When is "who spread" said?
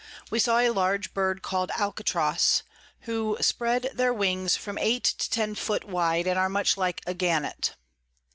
3.01-3.91